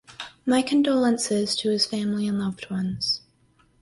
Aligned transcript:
My 0.47 0.63
condolences 0.63 1.55
to 1.57 1.69
his 1.69 1.85
family 1.85 2.27
and 2.27 2.39
loved 2.39 2.71
ones. 2.71 3.21